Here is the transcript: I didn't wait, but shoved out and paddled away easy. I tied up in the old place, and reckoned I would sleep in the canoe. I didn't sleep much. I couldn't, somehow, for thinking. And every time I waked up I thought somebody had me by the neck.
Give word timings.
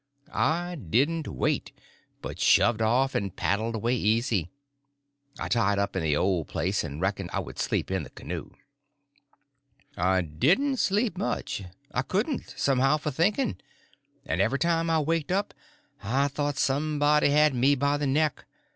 I 0.33 0.73
didn't 0.73 1.27
wait, 1.27 1.71
but 2.23 2.39
shoved 2.39 2.81
out 2.81 3.13
and 3.13 3.35
paddled 3.35 3.75
away 3.75 3.93
easy. 3.93 4.49
I 5.39 5.47
tied 5.47 5.77
up 5.77 5.95
in 5.95 6.01
the 6.01 6.17
old 6.17 6.47
place, 6.47 6.83
and 6.83 6.99
reckoned 6.99 7.29
I 7.31 7.39
would 7.39 7.59
sleep 7.59 7.91
in 7.91 8.01
the 8.01 8.09
canoe. 8.09 8.49
I 9.95 10.21
didn't 10.21 10.77
sleep 10.77 11.19
much. 11.19 11.61
I 11.93 12.01
couldn't, 12.01 12.51
somehow, 12.57 12.97
for 12.97 13.11
thinking. 13.11 13.57
And 14.25 14.41
every 14.41 14.57
time 14.57 14.89
I 14.89 14.99
waked 14.99 15.31
up 15.31 15.53
I 16.01 16.29
thought 16.29 16.57
somebody 16.57 17.29
had 17.29 17.53
me 17.53 17.75
by 17.75 17.97
the 17.97 18.07
neck. 18.07 18.45